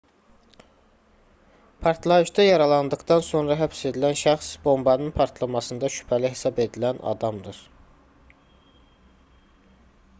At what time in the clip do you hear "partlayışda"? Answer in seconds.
1.87-2.45